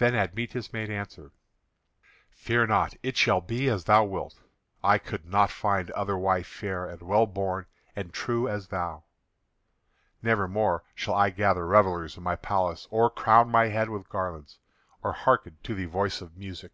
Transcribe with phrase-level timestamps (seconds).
[0.00, 1.30] Then Admetus made answer:
[2.30, 4.40] "Fear not, it shall be as thou wilt.
[4.82, 9.04] I could not find other wife fair and well born and true as thou.
[10.22, 14.58] Never more shall I gather revellers in my palace, or crown my head with garlands,
[15.02, 16.72] or hearken to the voice of music.